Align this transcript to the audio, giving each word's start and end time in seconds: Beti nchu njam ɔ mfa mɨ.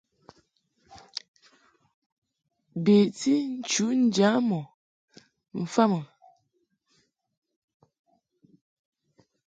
Beti 2.83 3.33
nchu 3.55 3.85
njam 4.03 4.47
ɔ 4.59 4.61
mfa 5.59 5.83
mɨ. 5.91 5.99